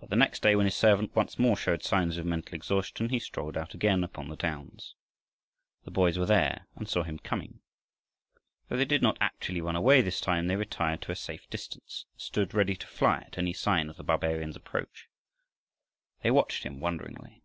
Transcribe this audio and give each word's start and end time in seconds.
But 0.00 0.10
the 0.10 0.16
next 0.16 0.42
day, 0.42 0.56
when 0.56 0.66
his 0.66 0.74
servant 0.74 1.14
once 1.14 1.38
more 1.38 1.56
showed 1.56 1.84
signs 1.84 2.16
of 2.16 2.26
mental 2.26 2.52
exhaustion, 2.52 3.10
he 3.10 3.20
strolled 3.20 3.56
out 3.56 3.74
again 3.74 4.02
upon 4.02 4.28
the 4.28 4.34
downs. 4.34 4.96
The 5.84 5.92
boys 5.92 6.18
were 6.18 6.26
there 6.26 6.66
and 6.74 6.88
saw 6.88 7.04
him 7.04 7.20
coming. 7.20 7.60
Though 8.68 8.76
they 8.76 8.84
did 8.84 9.02
not 9.02 9.18
actually 9.20 9.60
run 9.60 9.76
away 9.76 10.02
this 10.02 10.20
time, 10.20 10.48
they 10.48 10.56
retired 10.56 11.00
to 11.02 11.12
a 11.12 11.14
safe 11.14 11.48
distance, 11.48 12.06
and 12.12 12.20
stood 12.20 12.54
ready 12.54 12.74
to 12.74 12.86
fly 12.88 13.18
at 13.18 13.38
any 13.38 13.52
sign 13.52 13.88
of 13.88 13.96
the 13.98 14.02
barbarian's 14.02 14.56
approach. 14.56 15.06
They 16.24 16.32
watched 16.32 16.64
him 16.64 16.80
wonderingly. 16.80 17.44